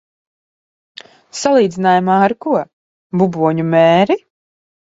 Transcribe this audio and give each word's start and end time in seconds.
Salīdzinājumā 1.41 2.17
ar 2.29 2.35
ko? 2.47 2.57
Buboņu 3.23 3.71
mēri? 3.73 4.19